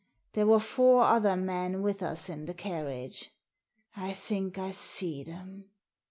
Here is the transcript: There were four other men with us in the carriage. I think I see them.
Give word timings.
There 0.33 0.47
were 0.47 0.57
four 0.59 1.03
other 1.03 1.35
men 1.37 1.83
with 1.83 2.01
us 2.01 2.27
in 2.27 2.45
the 2.47 2.55
carriage. 2.55 3.31
I 3.95 4.13
think 4.13 4.57
I 4.57 4.71
see 4.71 5.21
them. 5.23 5.65